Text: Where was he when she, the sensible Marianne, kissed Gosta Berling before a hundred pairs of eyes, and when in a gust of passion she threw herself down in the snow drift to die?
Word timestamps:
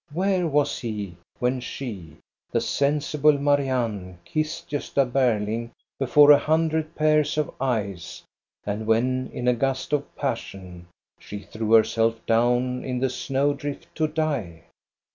Where 0.11 0.47
was 0.47 0.79
he 0.79 1.15
when 1.37 1.59
she, 1.59 2.17
the 2.51 2.59
sensible 2.59 3.33
Marianne, 3.37 4.17
kissed 4.25 4.71
Gosta 4.71 5.05
Berling 5.05 5.69
before 5.99 6.31
a 6.31 6.39
hundred 6.39 6.95
pairs 6.95 7.37
of 7.37 7.51
eyes, 7.61 8.23
and 8.65 8.87
when 8.87 9.29
in 9.31 9.47
a 9.47 9.53
gust 9.53 9.93
of 9.93 10.15
passion 10.15 10.87
she 11.19 11.41
threw 11.43 11.73
herself 11.73 12.15
down 12.25 12.83
in 12.83 12.97
the 12.97 13.11
snow 13.11 13.53
drift 13.53 13.93
to 13.97 14.07
die? 14.07 14.63